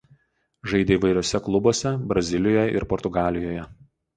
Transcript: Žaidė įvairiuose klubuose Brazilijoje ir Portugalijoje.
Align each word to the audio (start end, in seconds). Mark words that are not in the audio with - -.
Žaidė 0.71 0.95
įvairiuose 0.99 1.41
klubuose 1.49 1.93
Brazilijoje 2.15 2.67
ir 2.79 2.89
Portugalijoje. 2.95 3.71